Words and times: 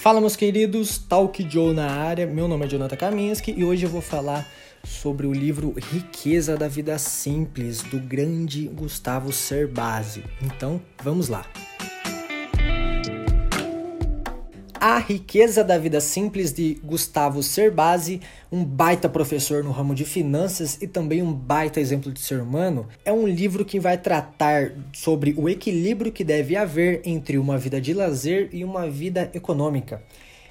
Fala 0.00 0.20
meus 0.20 0.36
queridos, 0.36 0.98
Talk 0.98 1.46
Joe 1.48 1.72
na 1.72 1.90
área, 1.90 2.26
meu 2.26 2.46
nome 2.46 2.66
é 2.66 2.68
Jonathan 2.68 2.96
Kaminski 2.96 3.54
e 3.56 3.64
hoje 3.64 3.84
eu 3.84 3.90
vou 3.90 4.02
falar 4.02 4.46
sobre 4.84 5.26
o 5.26 5.32
livro 5.32 5.74
Riqueza 5.92 6.56
da 6.56 6.68
Vida 6.68 6.98
Simples, 6.98 7.82
do 7.82 7.98
grande 7.98 8.68
Gustavo 8.68 9.32
Cerbasi. 9.32 10.22
Então, 10.42 10.80
vamos 11.02 11.28
lá. 11.28 11.46
A 14.86 14.98
Riqueza 14.98 15.64
da 15.64 15.78
Vida 15.78 15.98
Simples 15.98 16.52
de 16.52 16.74
Gustavo 16.84 17.42
Cerbasi, 17.42 18.20
um 18.52 18.62
baita 18.62 19.08
professor 19.08 19.64
no 19.64 19.70
ramo 19.70 19.94
de 19.94 20.04
finanças 20.04 20.76
e 20.78 20.86
também 20.86 21.22
um 21.22 21.32
baita 21.32 21.80
exemplo 21.80 22.12
de 22.12 22.20
ser 22.20 22.38
humano, 22.38 22.86
é 23.02 23.10
um 23.10 23.26
livro 23.26 23.64
que 23.64 23.80
vai 23.80 23.96
tratar 23.96 24.72
sobre 24.92 25.34
o 25.38 25.48
equilíbrio 25.48 26.12
que 26.12 26.22
deve 26.22 26.54
haver 26.54 27.00
entre 27.02 27.38
uma 27.38 27.56
vida 27.56 27.80
de 27.80 27.94
lazer 27.94 28.50
e 28.52 28.62
uma 28.62 28.86
vida 28.86 29.30
econômica. 29.32 30.02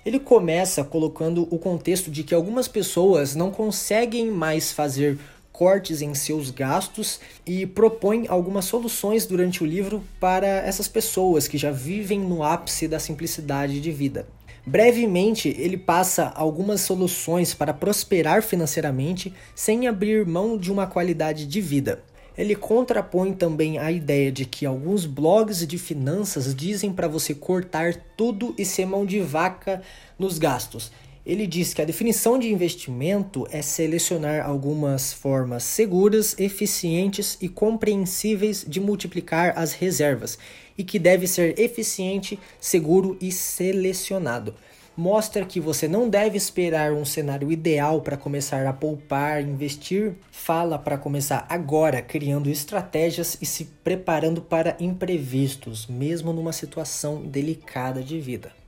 Ele 0.04 0.20
começa 0.20 0.84
colocando 0.84 1.48
o 1.52 1.60
contexto 1.60 2.10
de 2.10 2.24
que 2.24 2.34
algumas 2.34 2.68
pessoas 2.68 3.36
não 3.36 3.52
conseguem 3.52 4.32
mais 4.32 4.72
fazer 4.72 5.20
cortes 5.54 6.02
em 6.02 6.16
seus 6.16 6.50
gastos 6.50 7.22
e 7.46 7.66
propõe 7.66 8.26
algumas 8.28 8.66
soluções 8.66 9.28
durante 9.28 9.64
o 9.64 9.66
livro 9.66 10.04
para 10.20 10.48
essas 10.48 10.88
pessoas 10.88 11.48
que 11.48 11.60
já 11.60 11.72
vivem 11.72 12.20
no 12.20 12.44
ápice 12.44 12.88
da 12.88 13.00
simplicidade 13.00 13.80
de 13.80 13.92
vida. 13.92 14.28
Brevemente, 14.66 15.50
ele 15.50 15.78
passa 15.78 16.32
algumas 16.36 16.82
soluções 16.82 17.54
para 17.54 17.74
prosperar 17.74 18.42
financeiramente 18.42 19.32
sem 19.54 19.88
abrir 19.88 20.26
mão 20.26 20.58
de 20.58 20.72
uma 20.72 20.88
qualidade 20.88 21.46
de 21.46 21.62
vida. 21.62 22.04
Ele 22.36 22.56
contrapõe 22.56 23.34
também 23.34 23.78
a 23.78 23.92
ideia 23.92 24.32
de 24.32 24.46
que 24.46 24.66
alguns 24.66 25.06
blogs 25.06 25.68
de 25.68 25.78
finanças 25.78 26.56
dizem 26.56 26.92
para 26.92 27.08
você 27.08 27.36
cortar 27.36 27.94
tudo 28.18 28.56
e 28.58 28.66
ser 28.66 28.88
mão 28.88 29.06
de 29.06 29.20
vaca 29.20 29.84
nos 30.18 30.40
gastos, 30.40 30.92
ele 31.26 31.48
diz 31.48 31.74
que 31.74 31.82
a 31.82 31.86
definição 31.86 32.38
de 32.38 32.52
investimento 32.52 33.48
é 33.50 33.62
selecionar 33.62 34.46
algumas 34.46 35.14
formas 35.14 35.64
seguras, 35.64 36.38
eficientes 36.38 37.38
e 37.40 37.48
compreensíveis 37.48 38.66
de 38.68 38.82
multiplicar 38.82 39.54
as 39.58 39.72
reservas 39.72 40.38
e 40.78 40.84
que 40.84 41.00
deve 41.00 41.26
ser 41.26 41.58
eficiente, 41.58 42.38
seguro 42.60 43.18
e 43.22 43.32
selecionado. 43.32 44.54
Mostra 44.96 45.46
que 45.46 45.60
você 45.60 45.88
não 45.88 46.08
deve 46.08 46.38
esperar 46.38 46.94
um 46.94 47.04
cenário 47.04 47.52
ideal 47.52 48.02
para 48.02 48.18
começar 48.18 48.68
a 48.68 48.74
poupar, 48.74 49.42
investir. 49.42 50.14
Fala 50.30 50.78
para 50.78 51.00
começar 51.00 51.48
agora, 51.50 52.00
criando 52.00 52.48
estratégias 52.48 53.36
e 53.42 53.46
se 53.46 53.66
preparando 53.84 54.40
para 54.40 54.76
imprevistos, 54.80 55.88
mesmo 55.88 56.32
numa 56.32 56.54
situação 56.54 57.24
delicada 57.24 58.04
de 58.04 58.20
vida. 58.20 58.63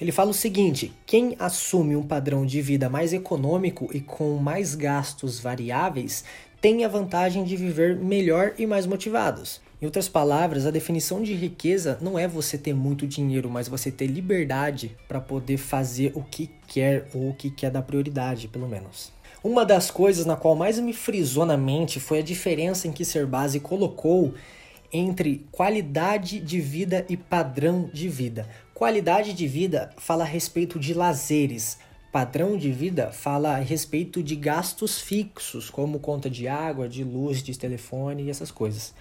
Ele 0.00 0.12
fala 0.12 0.30
o 0.30 0.34
seguinte: 0.34 0.92
quem 1.06 1.34
assume 1.38 1.96
um 1.96 2.02
padrão 2.02 2.44
de 2.44 2.60
vida 2.60 2.88
mais 2.88 3.12
econômico 3.12 3.88
e 3.94 4.00
com 4.00 4.36
mais 4.36 4.74
gastos 4.74 5.40
variáveis 5.40 6.24
tem 6.60 6.84
a 6.84 6.88
vantagem 6.88 7.44
de 7.44 7.56
viver 7.56 7.96
melhor 7.96 8.54
e 8.58 8.66
mais 8.66 8.86
motivados. 8.86 9.60
Em 9.80 9.84
outras 9.84 10.08
palavras, 10.08 10.64
a 10.64 10.70
definição 10.70 11.22
de 11.22 11.34
riqueza 11.34 11.98
não 12.00 12.18
é 12.18 12.26
você 12.26 12.56
ter 12.56 12.74
muito 12.74 13.06
dinheiro, 13.06 13.50
mas 13.50 13.68
você 13.68 13.90
ter 13.90 14.06
liberdade 14.06 14.96
para 15.06 15.20
poder 15.20 15.58
fazer 15.58 16.12
o 16.14 16.22
que 16.22 16.50
quer 16.66 17.08
ou 17.14 17.30
o 17.30 17.34
que 17.34 17.50
quer 17.50 17.70
dar 17.70 17.82
prioridade, 17.82 18.48
pelo 18.48 18.68
menos. 18.68 19.12
Uma 19.44 19.64
das 19.64 19.90
coisas 19.90 20.24
na 20.24 20.34
qual 20.34 20.56
mais 20.56 20.78
me 20.78 20.94
frisou 20.94 21.44
na 21.44 21.58
mente 21.58 22.00
foi 22.00 22.20
a 22.20 22.22
diferença 22.22 22.88
em 22.88 22.92
que 22.92 23.04
Serbasi 23.04 23.60
colocou 23.60 24.34
entre 24.92 25.46
qualidade 25.52 26.40
de 26.40 26.60
vida 26.60 27.04
e 27.08 27.16
padrão 27.16 27.90
de 27.92 28.08
vida. 28.08 28.48
Qualidade 28.76 29.32
de 29.32 29.48
vida 29.48 29.88
fala 29.96 30.24
a 30.24 30.26
respeito 30.26 30.78
de 30.78 30.92
lazeres. 30.92 31.78
Padrão 32.12 32.58
de 32.58 32.70
vida 32.70 33.10
fala 33.10 33.56
a 33.56 33.58
respeito 33.58 34.22
de 34.22 34.36
gastos 34.36 35.00
fixos, 35.00 35.70
como 35.70 35.98
conta 35.98 36.28
de 36.28 36.46
água, 36.46 36.86
de 36.86 37.02
luz, 37.02 37.42
de 37.42 37.58
telefone 37.58 38.24
e 38.24 38.30
essas 38.30 38.50
coisas. 38.50 38.92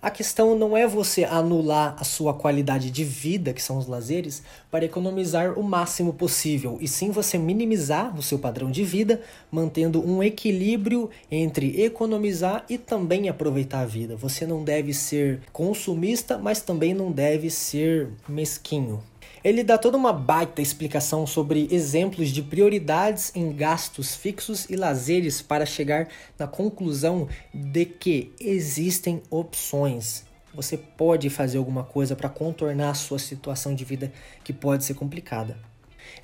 A 0.00 0.08
questão 0.08 0.56
não 0.56 0.76
é 0.76 0.86
você 0.86 1.24
anular 1.24 1.96
a 1.98 2.04
sua 2.04 2.32
qualidade 2.32 2.92
de 2.92 3.02
vida, 3.02 3.52
que 3.52 3.60
são 3.60 3.76
os 3.76 3.88
lazeres, 3.88 4.44
para 4.70 4.84
economizar 4.84 5.58
o 5.58 5.64
máximo 5.64 6.12
possível, 6.12 6.78
e 6.80 6.86
sim 6.86 7.10
você 7.10 7.36
minimizar 7.36 8.16
o 8.16 8.22
seu 8.22 8.38
padrão 8.38 8.70
de 8.70 8.84
vida, 8.84 9.20
mantendo 9.50 10.06
um 10.06 10.22
equilíbrio 10.22 11.10
entre 11.28 11.82
economizar 11.82 12.64
e 12.68 12.78
também 12.78 13.28
aproveitar 13.28 13.80
a 13.80 13.86
vida. 13.86 14.14
Você 14.14 14.46
não 14.46 14.62
deve 14.62 14.94
ser 14.94 15.40
consumista, 15.52 16.38
mas 16.38 16.60
também 16.60 16.94
não 16.94 17.10
deve 17.10 17.50
ser 17.50 18.10
mesquinho. 18.28 19.02
Ele 19.44 19.62
dá 19.62 19.76
toda 19.76 19.98
uma 19.98 20.10
baita 20.10 20.62
explicação 20.62 21.26
sobre 21.26 21.68
exemplos 21.70 22.30
de 22.30 22.42
prioridades 22.42 23.30
em 23.34 23.52
gastos 23.52 24.16
fixos 24.16 24.64
e 24.70 24.74
lazeres 24.74 25.42
para 25.42 25.66
chegar 25.66 26.08
na 26.38 26.46
conclusão 26.46 27.28
de 27.52 27.84
que 27.84 28.32
existem 28.40 29.22
opções. 29.28 30.24
Você 30.54 30.78
pode 30.78 31.28
fazer 31.28 31.58
alguma 31.58 31.84
coisa 31.84 32.16
para 32.16 32.30
contornar 32.30 32.88
a 32.88 32.94
sua 32.94 33.18
situação 33.18 33.74
de 33.74 33.84
vida 33.84 34.10
que 34.42 34.52
pode 34.52 34.82
ser 34.82 34.94
complicada. 34.94 35.73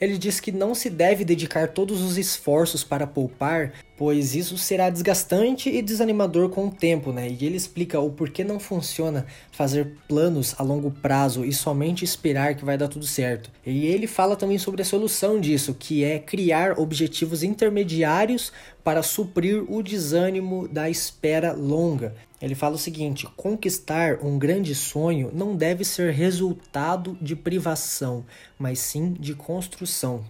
Ele 0.01 0.17
diz 0.17 0.41
que 0.41 0.53
não 0.53 0.75
se 0.75 0.89
deve 0.89 1.25
dedicar 1.25 1.69
todos 1.69 2.01
os 2.01 2.17
esforços 2.17 2.83
para 2.83 3.07
poupar, 3.07 3.73
pois 3.97 4.35
isso 4.35 4.57
será 4.57 4.89
desgastante 4.89 5.69
e 5.69 5.83
desanimador 5.83 6.49
com 6.49 6.67
o 6.67 6.71
tempo, 6.71 7.13
né? 7.13 7.29
E 7.29 7.45
ele 7.45 7.57
explica 7.57 8.01
o 8.01 8.11
porquê 8.11 8.43
não 8.43 8.59
funciona 8.59 9.27
fazer 9.53 9.95
planos 10.09 10.55
a 10.59 10.63
longo 10.63 10.91
prazo 10.91 11.45
e 11.45 11.53
somente 11.53 12.05
esperar 12.05 12.55
que 12.55 12.65
vai 12.65 12.79
dar 12.79 12.89
tudo 12.89 13.07
certo. 13.07 13.51
E 13.65 13.87
ele 13.87 14.07
fala 14.07 14.37
também 14.37 14.59
sobre 14.59 14.83
a 14.83 14.85
solução 14.85 15.39
disso, 15.39 15.77
que 15.79 16.03
é 16.03 16.19
criar 16.19 16.79
objetivos 16.79 17.43
intermediários 17.43 18.53
para 18.83 19.03
suprir 19.03 19.65
o 19.71 19.83
desânimo 19.83 20.67
da 20.67 20.89
espera 20.89 21.53
longa. 21.53 22.15
Ele 22.41 22.55
fala 22.55 22.77
o 22.77 22.79
seguinte: 22.79 23.27
conquistar 23.37 24.25
um 24.25 24.39
grande 24.39 24.75
sonho 24.75 25.31
não 25.33 25.55
deve 25.55 25.85
ser 25.85 26.13
resultado 26.13 27.17
de 27.21 27.37
privação, 27.37 28.25
mas 28.59 28.79
sim 28.79 29.13
de 29.13 29.35
construção. 29.35 30.25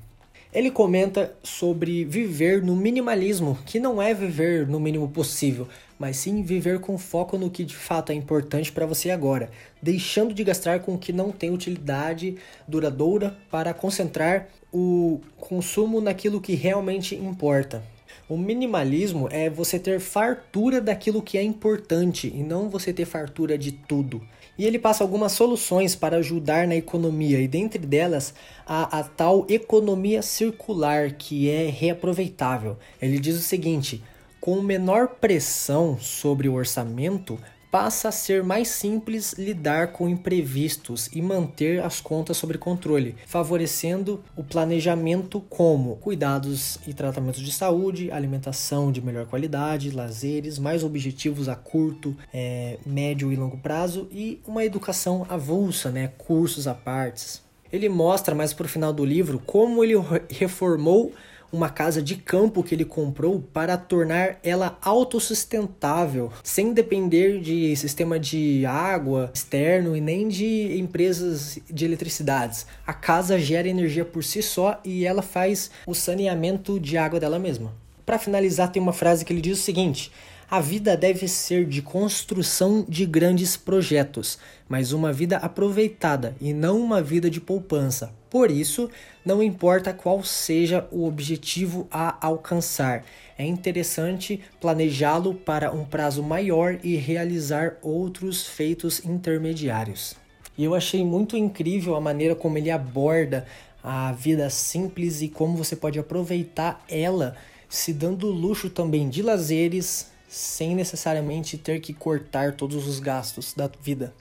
Ele 0.53 0.69
comenta 0.69 1.33
sobre 1.45 2.05
viver 2.05 2.61
no 2.61 2.75
minimalismo, 2.75 3.57
que 3.65 3.79
não 3.79 4.03
é 4.03 4.13
viver 4.13 4.67
no 4.67 4.81
mínimo 4.81 5.09
possível, 5.09 5.69
mas 5.97 6.17
sim 6.17 6.43
viver 6.43 6.81
com 6.81 6.99
foco 6.99 7.39
no 7.39 7.49
que 7.49 7.63
de 7.65 7.77
fato 7.77 8.11
é 8.11 8.17
importante 8.17 8.73
para 8.73 8.85
você 8.85 9.11
agora, 9.11 9.49
deixando 9.81 10.35
de 10.35 10.43
gastar 10.43 10.81
com 10.81 10.95
o 10.95 10.99
que 10.99 11.13
não 11.13 11.31
tem 11.31 11.53
utilidade 11.53 12.37
duradoura 12.67 13.37
para 13.49 13.73
concentrar 13.73 14.49
o 14.73 15.21
consumo 15.37 16.01
naquilo 16.01 16.41
que 16.41 16.55
realmente 16.55 17.15
importa. 17.15 17.85
O 18.31 18.39
minimalismo 18.39 19.29
é 19.29 19.51
você 19.51 19.77
ter 19.77 19.99
fartura 19.99 20.81
daquilo 20.81 21.21
que 21.21 21.37
é 21.37 21.43
importante 21.43 22.33
e 22.33 22.45
não 22.45 22.71
você 22.71 22.93
ter 22.93 23.05
fartura 23.05 23.59
de 23.59 23.73
tudo. 23.73 24.23
E 24.57 24.65
ele 24.65 24.79
passa 24.79 25.03
algumas 25.03 25.33
soluções 25.33 25.97
para 25.97 26.19
ajudar 26.19 26.65
na 26.69 26.77
economia, 26.77 27.41
e 27.41 27.49
dentre 27.49 27.85
delas 27.85 28.33
a, 28.65 29.01
a 29.01 29.03
tal 29.03 29.45
economia 29.49 30.23
circular, 30.23 31.11
que 31.11 31.51
é 31.51 31.69
reaproveitável. 31.69 32.79
Ele 33.03 33.19
diz 33.19 33.35
o 33.35 33.43
seguinte: 33.43 34.01
com 34.41 34.63
menor 34.63 35.09
pressão 35.21 35.99
sobre 35.99 36.49
o 36.49 36.55
orçamento, 36.55 37.37
passa 37.71 38.09
a 38.09 38.13
ser 38.13 38.43
mais 38.43 38.69
simples 38.69 39.35
lidar 39.35 39.93
com 39.93 40.09
imprevistos 40.09 41.09
e 41.13 41.23
manter 41.23 41.83
as 41.83 42.01
contas 42.01 42.37
sob 42.37 42.59
controle, 42.59 43.15
favorecendo 43.27 44.23
o 44.37 44.43
planejamento 44.43 45.41
como 45.49 45.97
cuidados 45.97 46.79
e 46.87 46.93
tratamentos 46.93 47.41
de 47.41 47.53
saúde, 47.53 48.11
alimentação 48.11 48.91
de 48.91 49.01
melhor 49.01 49.27
qualidade, 49.27 49.91
lazeres, 49.91 50.59
mais 50.59 50.83
objetivos 50.83 51.49
a 51.49 51.55
curto, 51.55 52.17
é, 52.33 52.79
médio 52.85 53.33
e 53.33 53.37
longo 53.37 53.59
prazo 53.59 54.09
e 54.11 54.41
uma 54.47 54.65
educação 54.65 55.25
avulsa, 55.29 55.91
né, 55.91 56.09
cursos 56.19 56.67
à 56.67 56.75
partes. 56.75 57.43
Ele 57.73 57.89
mostra 57.89 58.35
mais 58.35 58.53
para 58.53 58.67
o 58.67 58.69
final 58.69 58.93
do 58.93 59.05
livro 59.05 59.41
como 59.47 59.85
ele 59.85 59.95
reformou 60.29 61.13
uma 61.53 61.69
casa 61.69 62.03
de 62.03 62.17
campo 62.17 62.63
que 62.63 62.75
ele 62.75 62.85
comprou 62.85 63.41
para 63.53 63.77
tornar 63.77 64.39
ela 64.43 64.79
autossustentável, 64.83 66.33
sem 66.43 66.73
depender 66.73 67.41
de 67.41 67.75
sistema 67.77 68.19
de 68.19 68.65
água 68.67 69.31
externo 69.35 69.97
e 69.97 70.01
nem 70.01 70.29
de 70.29 70.79
empresas 70.79 71.59
de 71.69 71.85
eletricidades. 71.85 72.67
A 72.87 72.93
casa 72.93 73.39
gera 73.39 73.69
energia 73.69 74.05
por 74.05 74.23
si 74.23 74.43
só 74.43 74.81
e 74.85 75.05
ela 75.05 75.23
faz 75.23 75.71
o 75.87 75.95
saneamento 75.95 76.79
de 76.79 76.97
água 76.97 77.19
dela 77.19 77.39
mesma. 77.39 77.73
Para 78.07 78.19
finalizar, 78.19 78.73
tem 78.73 78.83
uma 78.83 78.93
frase 78.93 79.25
que 79.25 79.33
ele 79.33 79.41
diz 79.41 79.59
o 79.59 79.63
seguinte: 79.63 80.11
a 80.51 80.59
vida 80.59 80.97
deve 80.97 81.29
ser 81.29 81.65
de 81.65 81.81
construção 81.81 82.85
de 82.89 83.07
grandes 83.07 83.57
projetos, 83.57 84.37
mas 84.69 84.93
uma 84.93 85.13
vida 85.13 85.37
aproveitada 85.37 86.35
e 86.41 86.53
não 86.53 86.81
uma 86.81 87.01
vida 87.01 87.31
de 87.31 87.41
poupança. 87.41 88.13
Por 88.29 88.51
isso, 88.51 88.91
não 89.25 89.41
importa 89.41 89.93
qual 89.93 90.25
seja 90.25 90.89
o 90.91 91.07
objetivo 91.07 91.87
a 91.89 92.27
alcançar, 92.27 93.05
é 93.39 93.47
interessante 93.47 94.41
planejá-lo 94.61 95.35
para 95.35 95.71
um 95.73 95.85
prazo 95.85 96.21
maior 96.21 96.81
e 96.83 96.97
realizar 96.97 97.77
outros 97.81 98.45
feitos 98.45 99.05
intermediários. 99.05 100.17
E 100.59 100.65
eu 100.65 100.75
achei 100.75 101.05
muito 101.05 101.37
incrível 101.37 101.95
a 101.95 102.01
maneira 102.01 102.35
como 102.35 102.59
ele 102.59 102.73
aborda 102.73 103.47
a 103.85 104.11
vida 104.13 104.51
simples 104.51 105.23
e 105.23 105.29
como 105.29 105.57
você 105.57 105.77
pode 105.77 105.99
aproveitar 105.99 106.85
ela 106.89 107.37
se 107.69 107.93
dando 107.93 108.27
luxo 108.27 108.69
também 108.69 109.09
de 109.09 109.23
lazeres 109.23 110.10
sem 110.31 110.77
necessariamente 110.77 111.59
ter 111.59 111.81
que 111.81 111.93
cortar 111.93 112.55
todos 112.55 112.87
os 112.87 113.01
gastos 113.01 113.53
da 113.53 113.69
vida. 113.83 114.15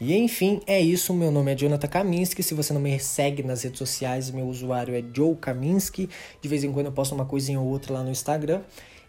E 0.00 0.14
enfim, 0.14 0.60
é 0.66 0.80
isso. 0.80 1.12
Meu 1.12 1.30
nome 1.32 1.52
é 1.52 1.56
Jonathan 1.56 1.88
Kaminski. 1.88 2.42
Se 2.42 2.54
você 2.54 2.72
não 2.72 2.80
me 2.80 2.98
segue 3.00 3.42
nas 3.42 3.64
redes 3.64 3.78
sociais, 3.78 4.30
meu 4.30 4.46
usuário 4.46 4.94
é 4.94 5.02
Joe 5.12 5.34
Kaminski. 5.34 6.08
De 6.40 6.48
vez 6.48 6.62
em 6.62 6.72
quando 6.72 6.86
eu 6.86 6.92
posto 6.92 7.14
uma 7.14 7.26
coisinha 7.26 7.60
ou 7.60 7.66
outra 7.66 7.94
lá 7.94 8.02
no 8.04 8.10
Instagram. 8.10 8.62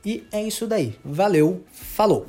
E 0.04 0.25
é 0.31 0.42
isso 0.42 0.65
daí. 0.65 0.95
Valeu, 1.06 1.63
falou! 1.71 2.25